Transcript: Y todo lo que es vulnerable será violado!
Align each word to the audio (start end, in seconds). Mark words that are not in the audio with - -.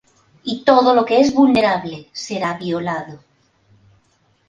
Y 0.43 0.63
todo 0.63 0.95
lo 0.95 1.05
que 1.05 1.19
es 1.19 1.31
vulnerable 1.31 2.09
será 2.11 2.55
violado! 2.57 3.19